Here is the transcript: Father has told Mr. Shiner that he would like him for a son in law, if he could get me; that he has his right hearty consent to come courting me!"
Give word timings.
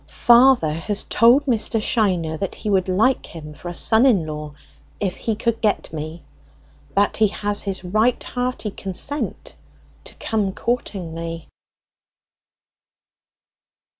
Father 0.07 0.73
has 0.73 1.03
told 1.03 1.45
Mr. 1.45 1.79
Shiner 1.79 2.35
that 2.37 2.55
he 2.55 2.71
would 2.71 2.89
like 2.89 3.27
him 3.27 3.53
for 3.53 3.69
a 3.69 3.75
son 3.75 4.03
in 4.07 4.25
law, 4.25 4.49
if 4.99 5.15
he 5.15 5.35
could 5.35 5.61
get 5.61 5.93
me; 5.93 6.23
that 6.95 7.17
he 7.17 7.27
has 7.27 7.61
his 7.61 7.83
right 7.83 8.23
hearty 8.23 8.71
consent 8.71 9.53
to 10.05 10.15
come 10.15 10.53
courting 10.53 11.13
me!" 11.13 11.47